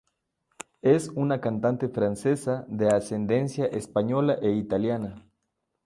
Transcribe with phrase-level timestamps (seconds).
[0.81, 5.27] Es una cantante francesa de ascendencia española e italiana.